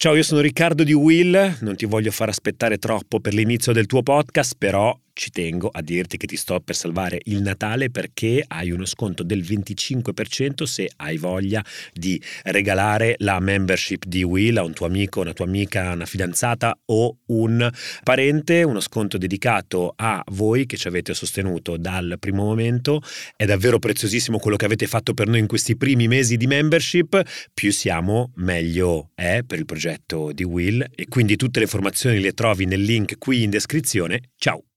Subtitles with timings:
[0.00, 3.86] Ciao, io sono Riccardo di Will, non ti voglio far aspettare troppo per l'inizio del
[3.86, 8.44] tuo podcast, però ci tengo a dirti che ti sto per salvare il Natale perché
[8.46, 11.62] hai uno sconto del 25% se hai voglia
[11.92, 16.78] di regalare la membership di Will a un tuo amico, una tua amica, una fidanzata
[16.86, 17.68] o un
[18.04, 23.02] parente, uno sconto dedicato a voi che ci avete sostenuto dal primo momento.
[23.34, 27.20] È davvero preziosissimo quello che avete fatto per noi in questi primi mesi di membership,
[27.52, 32.34] più siamo meglio è per il progetto di Will e quindi tutte le informazioni le
[32.34, 34.30] trovi nel link qui in descrizione.
[34.36, 34.67] Ciao!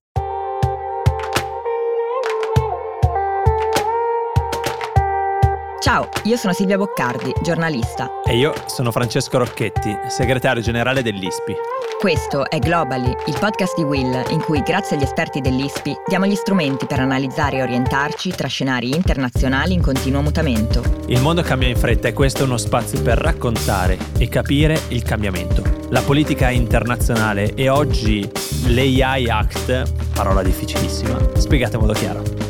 [5.81, 8.21] Ciao, io sono Silvia Boccardi, giornalista.
[8.23, 11.55] E io sono Francesco Rocchetti, segretario generale dell'ISPI.
[11.99, 16.35] Questo è Globally, il podcast di Will, in cui grazie agli esperti dell'ISPI diamo gli
[16.35, 20.84] strumenti per analizzare e orientarci tra scenari internazionali in continuo mutamento.
[21.07, 25.02] Il mondo cambia in fretta e questo è uno spazio per raccontare e capire il
[25.02, 25.63] cambiamento.
[25.90, 28.29] La politica internazionale e oggi
[28.68, 32.40] l'AI Act, parola difficilissima, spiegate in modo chiaro.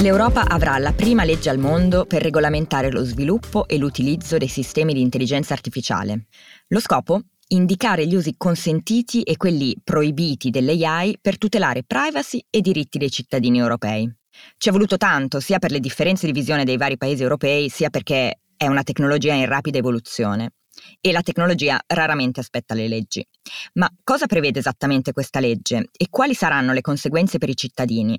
[0.00, 4.94] L'Europa avrà la prima legge al mondo per regolamentare lo sviluppo e l'utilizzo dei sistemi
[4.94, 6.28] di intelligenza artificiale.
[6.68, 7.22] Lo scopo?
[7.48, 13.58] Indicare gli usi consentiti e quelli proibiti dell'AI per tutelare privacy e diritti dei cittadini
[13.58, 14.08] europei.
[14.56, 17.90] Ci è voluto tanto, sia per le differenze di visione dei vari paesi europei, sia
[17.90, 20.52] perché è una tecnologia in rapida evoluzione.
[21.00, 23.26] E la tecnologia raramente aspetta le leggi.
[23.74, 28.16] Ma cosa prevede esattamente questa legge e quali saranno le conseguenze per i cittadini?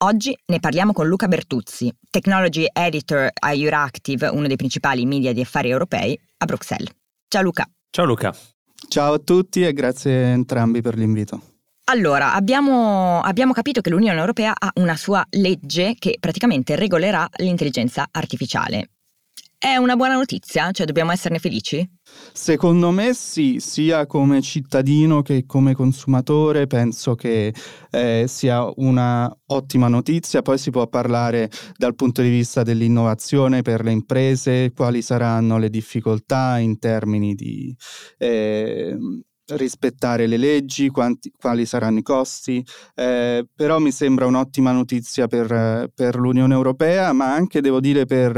[0.00, 5.40] Oggi ne parliamo con Luca Bertuzzi, Technology Editor a Euractiv, uno dei principali media di
[5.40, 6.88] affari europei, a Bruxelles.
[7.26, 7.68] Ciao Luca.
[7.90, 8.32] Ciao Luca.
[8.86, 11.42] Ciao a tutti e grazie a entrambi per l'invito.
[11.86, 18.06] Allora, abbiamo, abbiamo, capito che l'Unione Europea ha una sua legge che praticamente regolerà l'intelligenza
[18.08, 18.90] artificiale.
[19.58, 20.70] È una buona notizia?
[20.70, 21.84] Cioè dobbiamo esserne felici?
[22.32, 27.52] Secondo me sì, sia come cittadino che come consumatore penso che
[27.90, 33.82] eh, sia una ottima notizia, poi si può parlare dal punto di vista dell'innovazione per
[33.82, 37.74] le imprese, quali saranno le difficoltà in termini di
[38.18, 38.96] eh,
[39.56, 42.64] rispettare le leggi, quanti, quali saranno i costi,
[42.94, 48.32] eh, però mi sembra un'ottima notizia per, per, l'Unione Europea, ma anche devo dire per,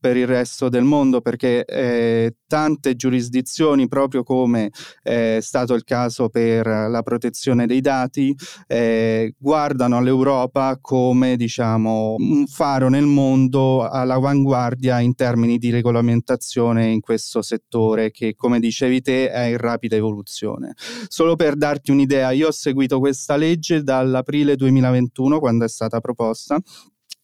[0.00, 4.70] per il resto del mondo, perché eh, tante giurisdizioni, proprio come
[5.02, 8.34] è stato il caso per la protezione dei dati,
[8.66, 17.00] eh, guardano all'Europa come diciamo, un faro nel mondo all'avanguardia in termini di regolamentazione in
[17.00, 20.74] questo settore che, come dicevi te, è in rapida evoluzione rivoluzione.
[21.08, 26.58] Solo per darti un'idea, io ho seguito questa legge dall'aprile 2021 quando è stata proposta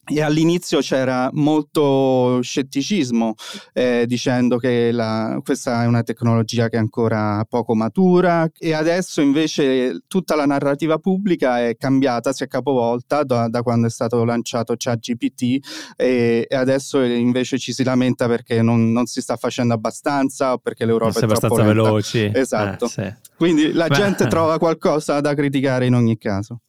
[0.04, 3.34] e all'inizio c'era molto scetticismo
[3.72, 9.20] eh, dicendo che la, questa è una tecnologia che è ancora poco matura e adesso
[9.20, 14.24] invece tutta la narrativa pubblica è cambiata, si è capovolta da, da quando è stato
[14.24, 19.72] lanciato ChatGPT e, e, adesso invece ci si lamenta perché non, non, si sta facendo
[19.74, 21.82] abbastanza o perché l'Europa non è abbastanza lenta.
[21.82, 22.30] veloci.
[22.34, 22.86] Esatto.
[22.86, 23.14] Eh, sì.
[23.36, 23.94] Quindi la Beh.
[23.94, 26.60] gente trova qualcosa da criticare in ogni caso.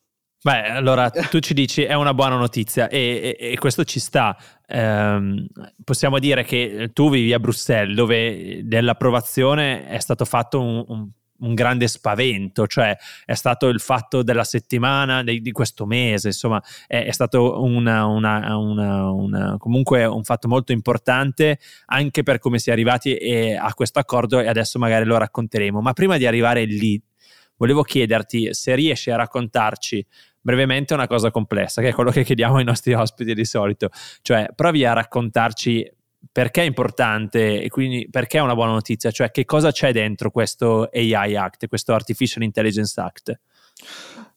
[0.46, 4.36] Beh, allora tu ci dici è una buona notizia e, e, e questo ci sta.
[4.68, 5.48] Eh,
[5.86, 11.10] possiamo dire che tu vivi a Bruxelles dove dell'approvazione è stato fatto un, un,
[11.40, 12.94] un, grande spavento, cioè
[13.24, 18.06] è stato il fatto della settimana, di, di questo mese, insomma è, è stato una,
[18.06, 23.18] una, una, comunque un fatto molto importante anche per come si è arrivati
[23.58, 25.80] a questo accordo e adesso magari lo racconteremo.
[25.80, 27.02] Ma prima di arrivare lì,
[27.56, 30.06] volevo chiederti se riesci a raccontarci
[30.44, 33.90] brevemente una cosa complessa, che è quello che chiediamo ai nostri ospiti di solito.
[34.22, 35.90] Cioè, provi a raccontarci
[36.32, 40.30] perché è importante e quindi perché è una buona notizia, cioè che cosa c'è dentro
[40.32, 43.40] questo AI Act, questo Artificial Intelligence Act.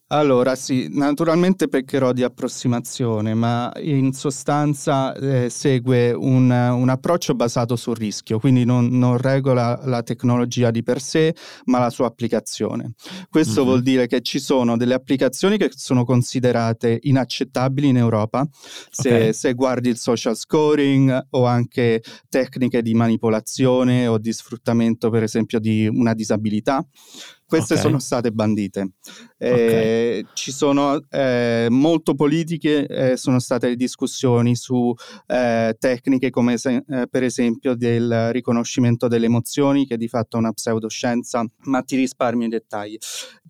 [0.09, 7.75] Allora sì, naturalmente peccherò di approssimazione, ma in sostanza eh, segue un, un, approccio basato
[7.75, 11.35] sul rischio, quindi non, non, regola la tecnologia di per sé,
[11.65, 12.93] ma la sua applicazione.
[13.29, 13.69] Questo mm-hmm.
[13.69, 18.47] vuol dire che ci sono delle applicazioni che sono considerate inaccettabili in Europa,
[18.89, 19.33] se, okay.
[19.33, 25.59] se guardi il social scoring o anche tecniche di manipolazione o di sfruttamento, per esempio,
[25.59, 26.81] di una disabilità
[27.47, 27.85] queste okay.
[27.85, 28.91] sono state bandite.
[29.37, 30.25] Eh, okay.
[30.33, 34.93] Ci sono eh, molto politiche, eh, sono state discussioni su
[35.27, 40.39] eh, tecniche come se, eh, per esempio del riconoscimento delle emozioni, che di fatto è
[40.39, 42.97] una pseudoscienza, ma ti risparmio i dettagli.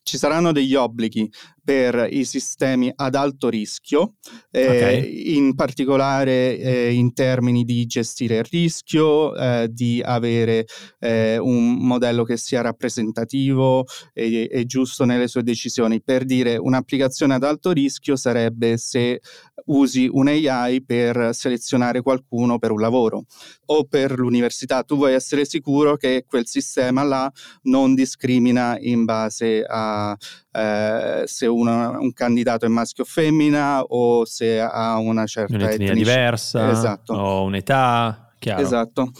[0.03, 1.29] Ci saranno degli obblighi
[1.67, 4.13] per i sistemi ad alto rischio,
[4.51, 5.35] eh, okay.
[5.35, 10.65] in particolare eh, in termini di gestire il rischio, eh, di avere
[10.99, 13.83] eh, un modello che sia rappresentativo
[14.13, 16.01] e, e giusto nelle sue decisioni.
[16.01, 19.19] Per dire un'applicazione ad alto rischio sarebbe se
[19.65, 23.25] usi un AI per selezionare qualcuno per un lavoro
[23.65, 24.83] o per l'università.
[24.83, 27.29] Tu vuoi essere sicuro che quel sistema là
[27.63, 30.15] non discrimina in base a
[30.57, 35.93] eh, se una, un candidato è maschio o femmina o se ha una certa un'etnia
[35.93, 37.13] diversa esatto.
[37.13, 38.26] o un'età.
[38.39, 38.61] Chiaro.
[38.61, 39.11] Esatto.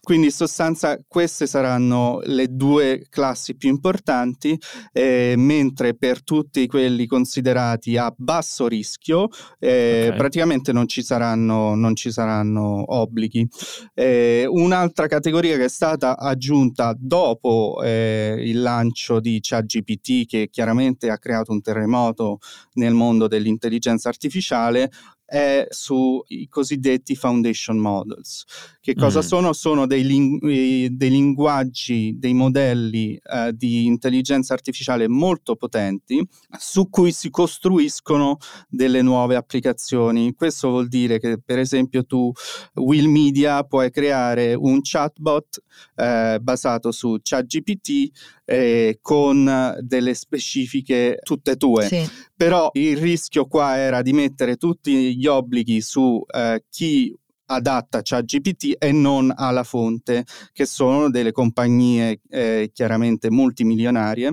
[0.00, 4.58] Quindi in sostanza queste saranno le due classi più importanti,
[4.92, 9.28] eh, mentre per tutti quelli considerati a basso rischio
[9.60, 10.18] eh, okay.
[10.18, 13.46] praticamente non ci saranno, non ci saranno obblighi.
[13.94, 21.10] Eh, un'altra categoria che è stata aggiunta dopo eh, il lancio di ChatGPT, che chiaramente
[21.10, 22.38] ha creato un terremoto
[22.72, 24.90] nel mondo dell'intelligenza artificiale,
[25.32, 28.44] è sui cosiddetti foundation models.
[28.78, 29.22] Che cosa mm.
[29.22, 29.52] sono?
[29.54, 36.22] Sono dei, ling- dei, linguaggi, dei modelli eh, di intelligenza artificiale molto potenti
[36.58, 38.36] su cui si costruiscono
[38.68, 40.34] delle nuove applicazioni.
[40.34, 42.30] Questo vuol dire che, per esempio, tu,
[42.74, 45.62] Will Media, puoi creare un chatbot
[45.96, 48.10] eh, basato su ChatGPT
[48.52, 51.86] eh, con delle specifiche tutte tue.
[51.86, 52.08] Sì.
[52.36, 57.16] Però il rischio qua era di mettere tutti gli obblighi su eh, chi
[57.46, 64.32] adatta ChatGPT e non alla fonte, che sono delle compagnie eh, chiaramente multimilionarie,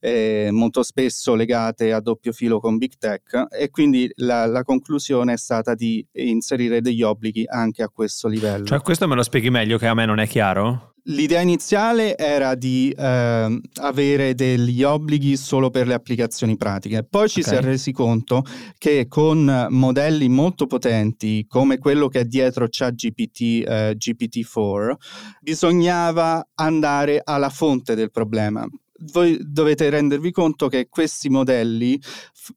[0.00, 5.34] eh, molto spesso legate a doppio filo con Big Tech e quindi la, la, conclusione
[5.34, 8.64] è stata di inserire degli obblighi anche a questo livello.
[8.64, 10.95] Cioè questo me lo spieghi meglio che a me non è chiaro?
[11.08, 17.40] L'idea iniziale era di eh, avere degli obblighi solo per le applicazioni pratiche, poi ci
[17.40, 17.52] okay.
[17.52, 18.42] si è resi conto
[18.76, 24.94] che con modelli molto potenti come quello che è dietro ChatGPT eh, GPT-4
[25.42, 28.66] bisognava andare alla fonte del problema
[29.12, 32.00] voi dovete rendervi conto che questi modelli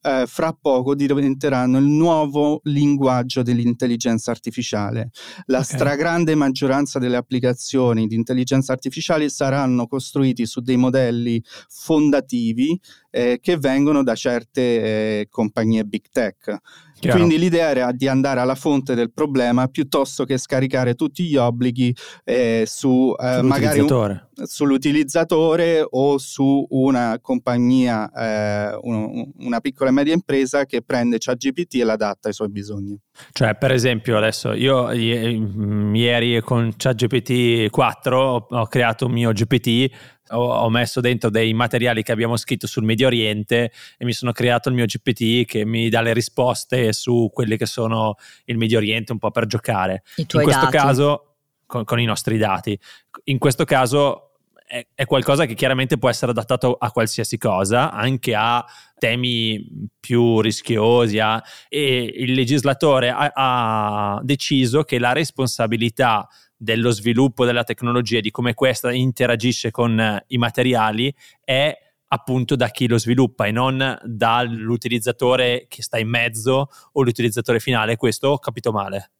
[0.01, 5.12] eh, fra poco diventeranno il nuovo linguaggio dell'intelligenza artificiale.
[5.45, 5.75] La okay.
[5.75, 13.57] stragrande maggioranza delle applicazioni di intelligenza artificiale saranno costruiti su dei modelli fondativi eh, che
[13.57, 16.57] vengono da certe eh, compagnie big tech.
[17.00, 17.17] Chiaro.
[17.17, 21.95] Quindi l'idea era di andare alla fonte del problema piuttosto che scaricare tutti gli obblighi
[22.25, 29.94] eh, su eh, magari un, sull'utilizzatore o su una compagnia, eh, un, una piccola e
[29.94, 33.00] media impresa che prende ChatGPT e l'adatta ai suoi bisogni.
[33.31, 39.89] Cioè, per esempio, adesso io ieri con ChatGPT 4 ho creato un mio GPT
[40.31, 44.69] ho, messo dentro dei materiali che abbiamo scritto sul Medio Oriente e mi sono creato
[44.69, 49.12] il mio GPT che mi dà le risposte su quelli che sono il Medio Oriente
[49.12, 50.04] un po' per giocare.
[50.18, 50.77] In questo dati.
[50.77, 52.77] caso, con, con, i nostri dati.
[53.25, 54.28] In questo caso
[54.69, 58.63] è, è, qualcosa che chiaramente può essere adattato a qualsiasi cosa, anche a
[59.00, 59.68] temi
[60.00, 61.18] più rischiosi.
[61.18, 68.21] A, e il legislatore ha, ha deciso che la responsabilità dello sviluppo della tecnologia e
[68.21, 71.12] di come questa interagisce con eh, i materiali
[71.44, 71.75] è
[72.10, 77.95] appunto da chi lo sviluppa e non dall'utilizzatore che sta in mezzo o l'utilizzatore finale.
[77.95, 79.13] Questo ho capito male.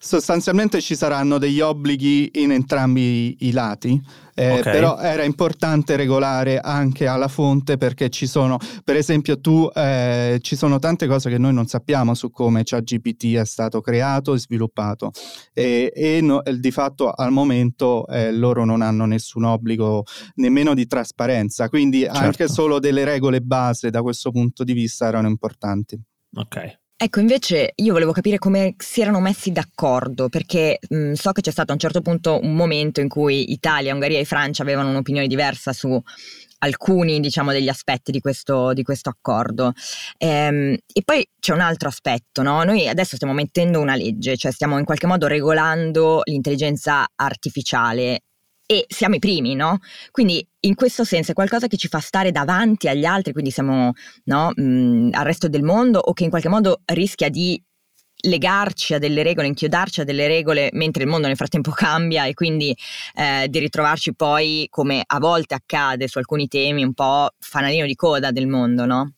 [0.00, 4.00] Sostanzialmente ci saranno degli obblighi in entrambi i lati,
[4.36, 4.72] eh, okay.
[4.72, 10.54] però era importante regolare anche alla fonte perché ci sono, per esempio, tu eh, ci
[10.54, 15.10] sono tante cose che noi non sappiamo su come ChatGPT è stato creato e sviluppato
[15.52, 20.04] e, e no, di fatto al momento eh, loro non hanno nessun obbligo
[20.36, 22.18] nemmeno di trasparenza, quindi certo.
[22.18, 26.00] anche solo delle regole base da questo punto di vista erano importanti.
[26.36, 26.86] Ok.
[27.00, 31.52] Ecco, invece io volevo capire come si erano messi d'accordo, perché mh, so che c'è
[31.52, 35.28] stato a un certo punto un momento in cui Italia, Ungheria e Francia avevano un'opinione
[35.28, 36.02] diversa su
[36.58, 39.74] alcuni diciamo, degli aspetti di questo, di questo accordo.
[40.16, 42.64] Ehm, e poi c'è un altro aspetto, no?
[42.64, 48.22] noi adesso stiamo mettendo una legge, cioè stiamo in qualche modo regolando l'intelligenza artificiale
[48.70, 49.78] e siamo i primi, no?
[50.10, 53.92] Quindi in questo senso è qualcosa che ci fa stare davanti agli altri, quindi siamo
[54.24, 57.58] no, mh, al resto del mondo o che in qualche modo rischia di
[58.20, 62.34] legarci a delle regole, inchiodarci a delle regole mentre il mondo nel frattempo cambia e
[62.34, 62.76] quindi
[63.14, 67.94] eh, di ritrovarci poi, come a volte accade su alcuni temi, un po' fanalino di
[67.94, 69.14] coda del mondo, no?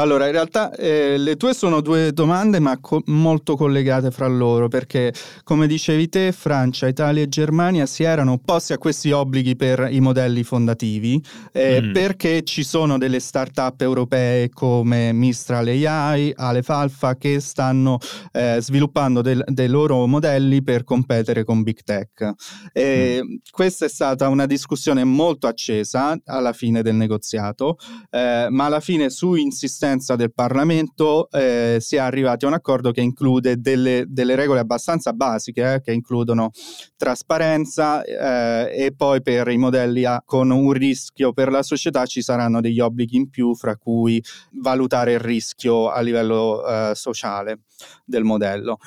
[0.00, 4.68] Allora, in realtà eh, le tue sono due domande, ma co- molto collegate fra loro,
[4.68, 5.12] perché
[5.42, 9.98] come dicevi te, Francia, Italia e Germania si erano opposti a questi obblighi per i
[9.98, 11.92] modelli fondativi, eh, mm.
[11.92, 17.98] perché ci sono delle start-up europee come Mistral AI, Aleph Alpha, che stanno
[18.30, 22.34] eh, sviluppando del, dei loro modelli per competere con Big Tech.
[22.78, 23.34] Mm.
[23.50, 27.78] Questa è stata una discussione molto accesa alla fine del negoziato,
[28.10, 32.90] eh, ma alla fine su insistenza del Parlamento eh, si è arrivati a un accordo
[32.90, 36.50] che include delle, delle regole abbastanza basiche, eh, che includono
[36.96, 42.20] trasparenza eh, e poi per i modelli A con un rischio per la società ci
[42.20, 47.60] saranno degli obblighi in più, fra cui valutare il rischio a livello eh, sociale
[48.04, 48.78] del modello.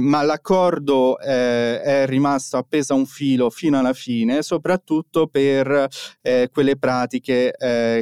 [0.00, 5.86] Ma l'accordo eh, è rimasto appeso a un filo fino alla fine, soprattutto per
[6.22, 7.52] eh, quelle pratiche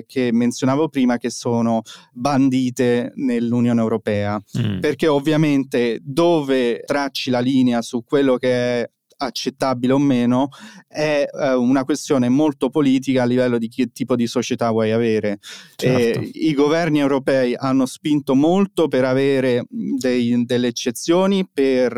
[0.06, 1.82] che menzionavo prima che sono
[2.20, 4.40] bandite nell'Unione Europea.
[4.58, 4.80] Mm.
[4.80, 8.90] Perché ovviamente dove tracci la linea su quello che è
[9.22, 10.48] accettabile o meno
[10.88, 15.38] è eh, una questione molto politica a livello di che tipo di società vuoi avere.
[15.76, 16.20] Certo.
[16.20, 21.96] Eh, I governi europei hanno spinto molto per avere dei, delle eccezioni, per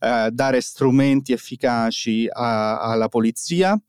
[0.00, 3.80] eh, dare strumenti efficaci a, alla polizia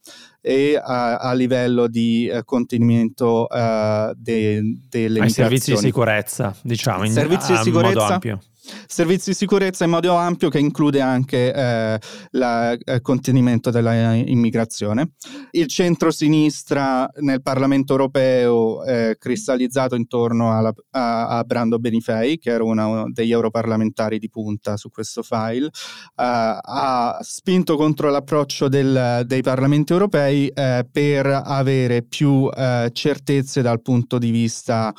[0.47, 7.03] e a, a livello di uh, contenimento uh, de, delle Ai servizi di sicurezza, diciamo,
[7.03, 8.39] in, servizi di sicurezza, modo ampio.
[8.88, 12.00] Servizi di sicurezza in modo ampio che include anche eh,
[12.31, 15.12] il eh, contenimento dell'immigrazione.
[15.51, 22.63] Il centro-sinistra nel Parlamento europeo è cristallizzato intorno alla, a, a, Brando Benifei, che era
[22.63, 25.72] uno degli europarlamentari di punta su questo file, uh,
[26.15, 32.50] ha spinto contro l'approccio del, dei parlamenti europei uh, per avere più
[32.91, 34.93] certezze dal punto di vista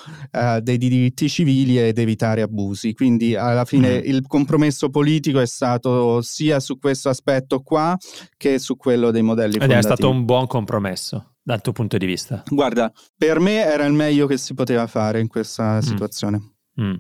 [0.61, 2.93] dei diritti civili ed evitare abusi.
[2.93, 4.05] Quindi alla fine mm.
[4.05, 7.97] il compromesso politico è stato sia su questo aspetto qua
[8.37, 9.93] che su quello dei modelli Ed fondativi.
[9.93, 12.43] è stato un buon compromesso dal tuo punto di vista?
[12.49, 15.81] Guarda, per me era il meglio che si poteva fare in questa mm.
[15.81, 16.55] situazione.
[16.81, 16.95] Mm.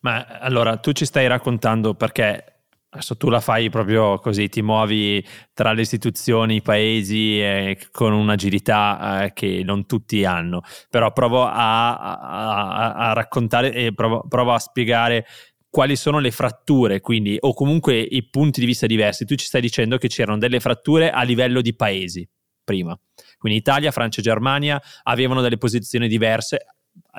[0.00, 2.52] Ma allora tu ci stai raccontando perché
[2.94, 8.12] adesso tu la fai proprio così, ti muovi tra le istituzioni, i paesi eh, con
[8.12, 14.52] un'agilità eh, che non tutti hanno, però provo a, a, a raccontare e provo, provo,
[14.52, 15.24] a spiegare
[15.72, 19.24] quali sono le fratture, quindi, o comunque i punti di vista diversi.
[19.24, 22.28] Tu ci stai dicendo che c'erano delle fratture a livello di paesi
[22.62, 22.94] prima.
[23.38, 26.66] Quindi Italia, Francia e Germania avevano delle posizioni diverse,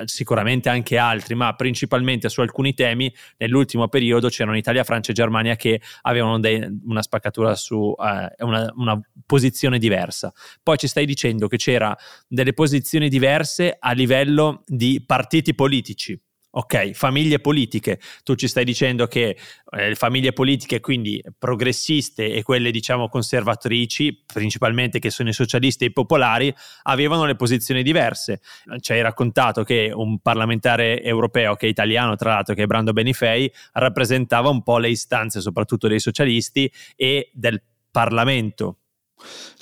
[0.05, 5.55] sicuramente anche altri, ma principalmente su alcuni temi nell'ultimo periodo c'erano Italia, Francia e Germania
[5.55, 10.31] che avevano de- una spaccatura su eh, una, una, posizione diversa.
[10.61, 16.21] Poi ci stai dicendo che c'era delle posizioni diverse a livello di partiti politici.
[16.55, 17.99] Ok, famiglie politiche.
[18.23, 19.29] Tu ci stai dicendo che
[19.71, 25.85] eh, le famiglie politiche, quindi progressiste e quelle diciamo conservatrici, principalmente che sono i socialisti
[25.85, 28.39] e i popolari, avevano le posizioni diverse.
[28.81, 32.93] Ci hai raccontato che un parlamentare europeo, che è italiano tra l'altro, che è Brando
[32.93, 38.82] Benifei, rappresentava un po' le istanze soprattutto dei socialisti e del Parlamento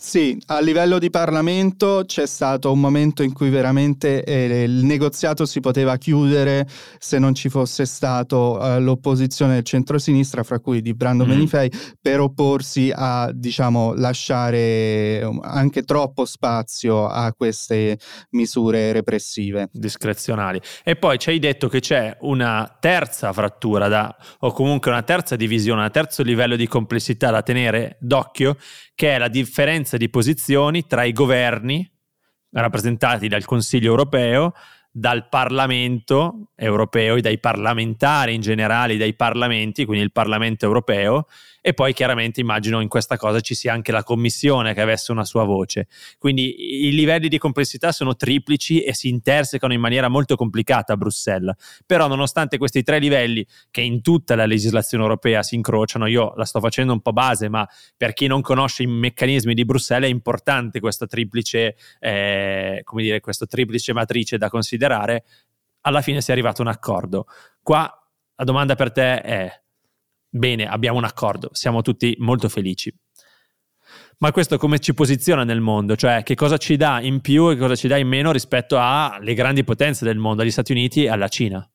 [0.03, 5.45] sì, a livello di Parlamento c'è stato un momento in cui veramente eh, il negoziato
[5.45, 10.95] si poteva chiudere se non ci fosse stato eh, l'opposizione del centro-sinistra, fra cui di
[10.95, 11.29] Brando mm.
[11.29, 17.99] Benifei, per opporsi a, diciamo, lasciare um, anche troppo spazio a queste
[18.31, 19.69] misure repressive.
[19.71, 20.59] Discrezionali.
[20.83, 25.35] E poi ci hai detto che c'è una terza frattura da, o comunque una terza
[25.35, 28.57] divisione, un terzo livello di complessità da tenere d'occhio,
[28.95, 29.49] che è la differenza
[29.97, 31.89] di posizioni tra i governi
[32.51, 34.53] rappresentati dal Consiglio europeo,
[34.91, 41.27] dal Parlamento europeo e dai parlamentari in generale, dai parlamenti, quindi il Parlamento europeo,
[41.61, 45.23] e poi chiaramente immagino in questa cosa ci sia anche la commissione che avesse una
[45.23, 45.87] sua voce.
[46.17, 50.97] Quindi i livelli di complessità sono triplici e si intersecano in maniera molto complicata a
[50.97, 51.55] Bruxelles.
[51.85, 56.45] Però nonostante questi tre livelli che in tutta la legislazione europea si incrociano, io la
[56.45, 60.11] sto facendo un po' base, ma per chi non conosce i meccanismi di Bruxelles è
[60.11, 65.23] importante questa triplice, eh, come dire, questa triplice matrice da considerare.
[65.81, 67.25] Alla fine si è arrivato a un accordo.
[67.61, 67.87] Qua
[68.35, 69.61] la domanda per te è
[70.33, 72.89] Bene, abbiamo un accordo, siamo tutti molto felici.
[74.19, 75.97] Ma questo come ci posiziona nel mondo?
[75.97, 79.33] Cioè che cosa ci dà in più e cosa ci dà in meno rispetto alle
[79.33, 81.69] grandi potenze del mondo, agli Stati Uniti e alla Cina?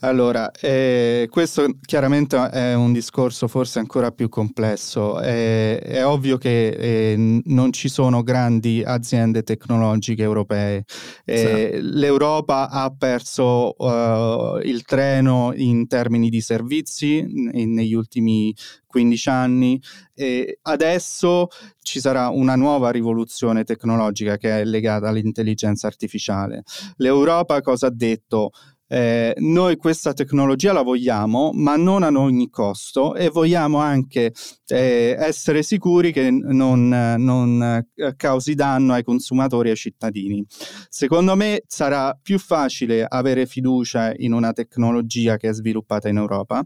[0.00, 5.18] Allora, eh, questo chiaramente è un discorso forse ancora più complesso.
[5.18, 10.84] È, è ovvio che eh, non ci sono grandi aziende tecnologiche europee.
[11.24, 11.80] Eh, sì.
[11.82, 18.54] L'Europa ha perso uh, il treno in termini di servizi in, negli ultimi
[18.86, 19.82] 15 anni
[20.14, 21.48] e adesso
[21.82, 26.62] ci sarà una nuova rivoluzione tecnologica che è legata all'intelligenza artificiale.
[26.98, 28.52] L'Europa cosa ha detto?
[28.88, 34.32] Eh, noi questa tecnologia la vogliamo, ma non a ogni costo e vogliamo anche
[34.66, 40.44] eh, essere sicuri che non, non eh, causi danno ai consumatori e ai cittadini.
[40.88, 46.64] Secondo me sarà più facile avere fiducia in una tecnologia che è sviluppata in Europa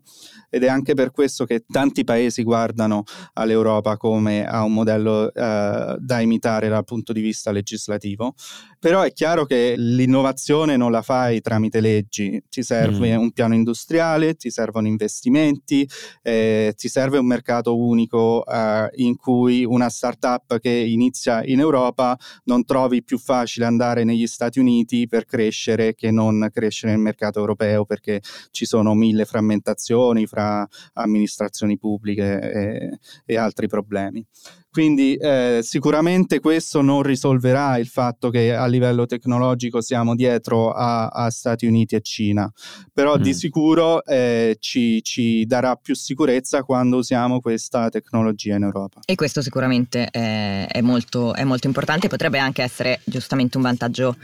[0.48, 3.02] ed è anche per questo che tanti paesi guardano
[3.34, 8.34] all'Europa come a un modello eh, da imitare dal punto di vista legislativo.
[8.82, 13.20] Però è chiaro che l'innovazione non la fai tramite leggi, ti serve mm.
[13.20, 15.88] un piano industriale, ti servono investimenti,
[16.20, 22.18] eh, ti serve un mercato unico eh, in cui una startup che inizia in Europa
[22.46, 27.38] non trovi più facile andare negli Stati Uniti per crescere che non crescere nel mercato
[27.38, 28.20] europeo perché
[28.50, 34.26] ci sono mille frammentazioni fra amministrazioni pubbliche e, e altri problemi.
[34.72, 41.08] Quindi eh, sicuramente questo non risolverà il fatto che a livello tecnologico siamo dietro a,
[41.08, 42.50] a Stati Uniti e Cina,
[42.90, 43.20] però mm.
[43.20, 49.02] di sicuro eh, ci, ci, darà più sicurezza quando usiamo questa tecnologia in Europa.
[49.04, 54.16] E questo sicuramente è, è, molto, è molto importante, potrebbe anche essere giustamente un vantaggio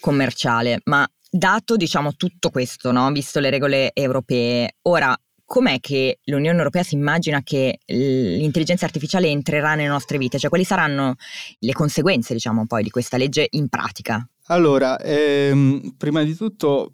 [0.00, 3.10] commerciale, ma dato diciamo tutto questo, no?
[3.10, 5.16] visto le regole europee, ora
[5.54, 10.36] com'è che l'Unione Europea si immagina che l'intelligenza artificiale entrerà nelle nostre vite?
[10.36, 11.14] Cioè, quali saranno
[11.60, 14.28] le conseguenze, diciamo, poi di questa legge in pratica?
[14.48, 16.92] Allora, ehm, prima di tutto,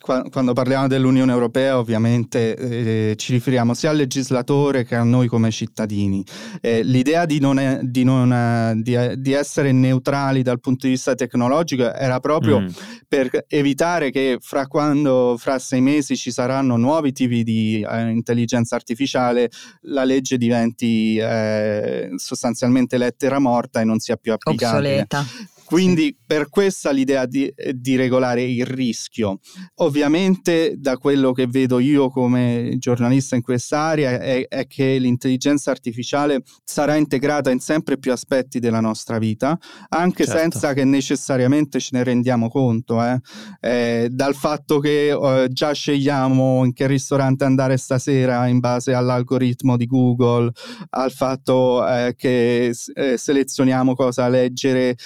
[0.00, 5.26] qua, quando parliamo dell'Unione Europea, ovviamente eh, ci riferiamo sia al legislatore che a noi
[5.26, 6.24] come cittadini.
[6.60, 11.16] Eh, l'idea di, non è, di, non, di, di, essere neutrali dal punto di vista
[11.16, 12.66] tecnologico era proprio mm.
[13.08, 18.76] per evitare che fra, quando, fra sei mesi ci saranno nuovi tipi di eh, intelligenza
[18.76, 19.50] artificiale,
[19.86, 25.00] la legge diventi eh, sostanzialmente lettera morta e non sia più applicabile.
[25.00, 25.26] Obsoleta.
[25.72, 29.38] Quindi per questa l'idea di, di, regolare il rischio.
[29.76, 36.42] Ovviamente da quello che vedo io come giornalista in quest'area è, è, che l'intelligenza artificiale
[36.62, 40.40] sarà integrata in sempre più aspetti della nostra vita, anche certo.
[40.40, 43.02] senza che necessariamente ce ne rendiamo conto.
[43.02, 43.18] Eh.
[43.60, 49.78] Eh, dal fatto che eh, già scegliamo in che ristorante andare stasera in base all'algoritmo
[49.78, 50.50] di Google,
[50.90, 54.96] al fatto eh, che eh, selezioniamo cosa leggere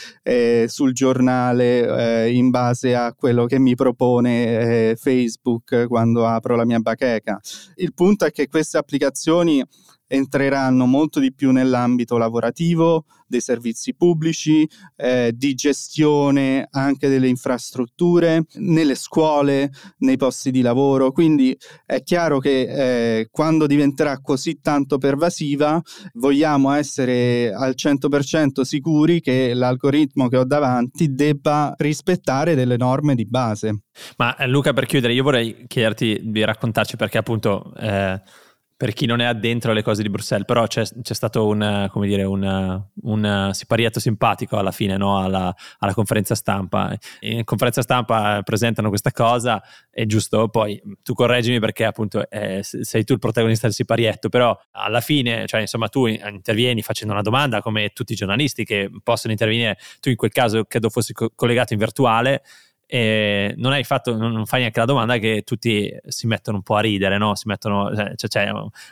[0.66, 6.64] sul giornale eh, in base a quello che mi propone eh, Facebook quando apro la
[6.64, 7.38] mia bacheca.
[7.76, 9.62] Il punto è che queste applicazioni
[10.06, 18.44] entreranno molto di più nell'ambito lavorativo, dei servizi pubblici, eh, di gestione anche delle infrastrutture,
[18.54, 21.10] nelle scuole, nei posti di lavoro.
[21.10, 25.80] Quindi è chiaro che eh, quando diventerà così tanto pervasiva,
[26.14, 33.26] vogliamo essere al 100% sicuri che l'algoritmo che ho davanti debba rispettare delle norme di
[33.26, 33.80] base.
[34.18, 37.72] Ma eh, Luca, per chiudere, io vorrei chiederti di raccontarci perché appunto...
[37.76, 38.44] Eh
[38.76, 42.06] per chi non è addentro alle cose di Bruxelles, però c'è, c'è stato un, come
[42.06, 45.18] dire, un, un siparietto simpatico alla fine no?
[45.18, 46.94] alla, alla, conferenza stampa.
[47.20, 53.04] In conferenza stampa presentano questa cosa, è giusto, poi tu correggimi perché appunto eh, sei
[53.04, 57.62] tu il protagonista del siparietto, però alla fine, cioè insomma tu intervieni facendo una domanda
[57.62, 61.72] come tutti i giornalisti che possono intervenire, tu in quel caso credo fossi co- collegato
[61.72, 62.42] in virtuale,
[62.86, 66.76] e non hai fatto, non fai neanche la domanda che tutti si mettono un po'
[66.76, 67.34] a ridere, no?
[67.34, 68.50] Si mettono, cioè, cioè,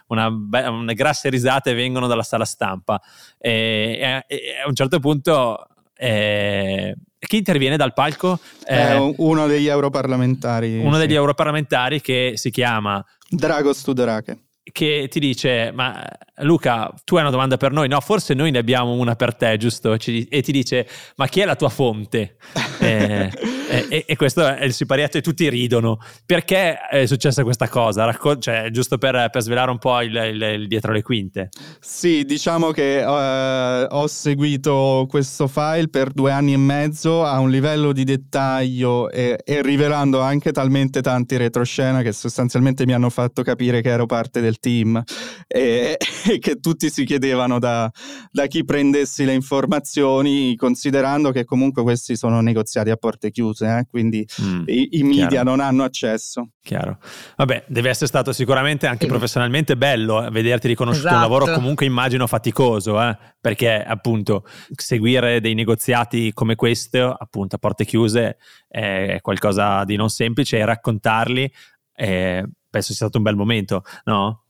[0.08, 3.00] una, una grasse risate vengono dalla sala stampa
[3.38, 8.38] e, e, e a un certo punto eh, chi interviene dal palco?
[8.66, 10.78] Eh, uno degli europarlamentari.
[10.78, 11.06] Uno sì.
[11.06, 14.38] degli europarlamentari che si chiama Dragos Tudorache
[14.72, 16.04] che ti dice: Ma
[16.38, 17.86] Luca, tu hai una domanda per noi?
[17.88, 19.92] No, forse noi ne abbiamo una per te, giusto?
[19.92, 19.98] E
[20.42, 22.36] ti dice: Ma chi è la tua fonte?
[23.68, 25.98] eh, e, e, questo è il siparietto e tutti ridono.
[26.26, 28.04] Perché è successa questa cosa?
[28.04, 31.48] Raccol- cioè, giusto per, per, svelare un po' il, il, il, dietro le quinte.
[31.80, 37.50] Sì, diciamo che uh, ho seguito questo file per due anni e mezzo a un
[37.50, 43.42] livello di dettaglio e, e rivelando anche talmente tanti retroscena che sostanzialmente mi hanno fatto
[43.42, 45.02] capire che ero parte del team
[45.46, 45.96] e,
[46.30, 47.90] e che tutti si chiedevano da,
[48.30, 53.86] da chi prendessi le informazioni, considerando che comunque questi sono negoziati a porte chiuse eh?
[53.88, 55.50] quindi mm, i, i, media chiaro.
[55.50, 56.50] non hanno accesso.
[56.62, 56.98] Chiaro.
[57.36, 59.10] Vabbè, deve essere stato sicuramente anche sì.
[59.10, 61.24] professionalmente bello eh, vederti riconosciuto esatto.
[61.24, 63.16] un lavoro comunque immagino faticoso, eh?
[63.40, 70.08] perché appunto seguire dei negoziati come questo, appunto a porte chiuse, è qualcosa di non
[70.08, 71.52] semplice e raccontarli
[71.96, 74.40] eh, penso sia stato un bel momento, no?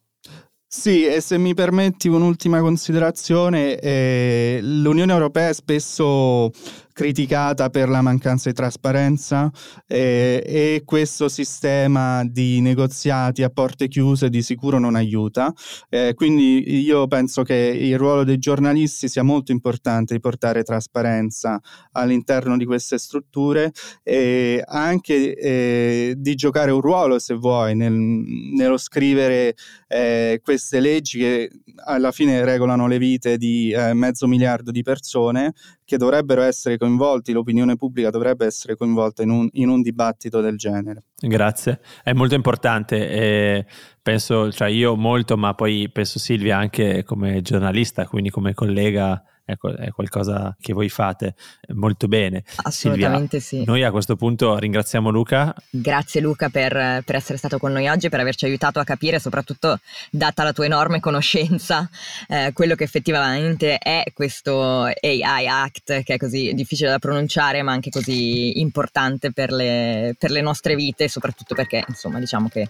[0.67, 6.51] Sì, e se mi permetti un'ultima considerazione, eh, l'Unione Europea è spesso
[6.95, 9.51] criticata per la mancanza di trasparenza
[9.87, 15.53] eh, e questo sistema di negoziati a porte chiuse di sicuro non aiuta.
[15.91, 21.61] Eh, quindi io penso che il ruolo dei giornalisti sia molto importante di portare trasparenza
[21.93, 23.73] all'interno di queste strutture
[24.05, 29.57] e anche eh, di giocare un ruolo, se vuoi, nel, nello scrivere
[29.89, 31.51] eh, queste leggi che
[31.87, 35.55] alla fine regolano le vite di eh, mezzo miliardo di persone
[35.85, 40.57] che dovrebbero essere coinvolti, l'opinione pubblica dovrebbe essere coinvolta in un, in un dibattito del
[40.57, 41.05] genere.
[41.17, 43.67] Grazie, è molto importante e
[44.01, 49.77] penso, cioè io molto, ma poi penso Silvia anche come giornalista, quindi come collega ecco,
[49.77, 51.35] è qualcosa che voi fate
[51.75, 52.45] molto bene.
[52.57, 53.71] Assolutamente Silvia, sì.
[53.71, 55.55] Noi a questo punto ringraziamo Luca.
[55.71, 59.79] Grazie Luca per, per, essere stato con noi oggi, per averci aiutato a capire, soprattutto
[60.11, 61.89] data la tua enorme conoscenza,
[62.29, 67.73] eh, quello che effettivamente è questo AI Act, che è così difficile da pronunciare, ma
[67.73, 72.69] anche così importante per le, per le nostre vite, soprattutto perché, insomma, diciamo che,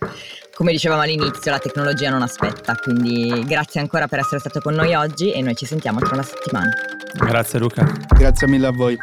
[0.55, 2.75] come dicevamo all'inizio, la tecnologia non aspetta.
[2.77, 6.23] Quindi grazie ancora per essere stato con noi oggi e noi ci sentiamo tra una
[6.23, 6.64] settimana.
[7.13, 7.85] Grazie Luca.
[8.17, 8.97] Grazie mille a voi.